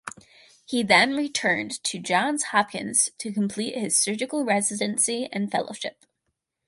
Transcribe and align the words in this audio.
He 0.65 0.81
then 0.81 1.15
returned 1.15 1.83
to 1.83 1.99
Johns 1.99 2.45
Hopkins 2.45 3.11
to 3.19 3.31
complete 3.31 3.75
his 3.77 3.95
surgical 3.95 4.43
residency 4.43 5.29
and 5.31 5.51
fellowship. 5.51 6.05